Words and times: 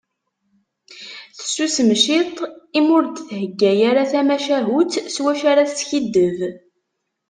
Tessusem 1.37 1.91
ciṭ 2.03 2.35
imi 2.77 2.91
ur 2.97 3.03
d-thegga 3.07 3.71
ara 3.89 4.03
tamacahut 4.11 4.93
s 5.13 5.15
wacu 5.23 5.45
ara 5.51 5.69
teskiddeb. 5.71 6.37